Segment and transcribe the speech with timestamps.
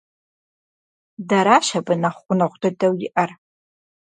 [1.29, 3.31] Дэращ абы нэхъ гъунэгъу дыдэу иӀэр.